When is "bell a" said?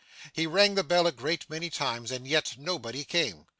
0.83-1.11